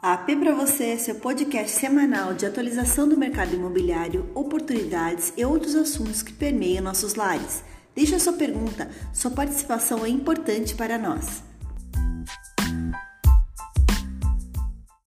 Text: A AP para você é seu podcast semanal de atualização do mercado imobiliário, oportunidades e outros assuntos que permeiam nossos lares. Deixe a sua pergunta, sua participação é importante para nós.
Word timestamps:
A 0.00 0.12
AP 0.12 0.36
para 0.38 0.54
você 0.54 0.90
é 0.90 0.96
seu 0.96 1.16
podcast 1.16 1.76
semanal 1.76 2.32
de 2.32 2.46
atualização 2.46 3.08
do 3.08 3.16
mercado 3.16 3.56
imobiliário, 3.56 4.30
oportunidades 4.32 5.32
e 5.36 5.44
outros 5.44 5.74
assuntos 5.74 6.22
que 6.22 6.32
permeiam 6.32 6.84
nossos 6.84 7.16
lares. 7.16 7.64
Deixe 7.96 8.14
a 8.14 8.20
sua 8.20 8.34
pergunta, 8.34 8.88
sua 9.12 9.32
participação 9.32 10.04
é 10.04 10.08
importante 10.08 10.76
para 10.76 10.96
nós. 10.98 11.42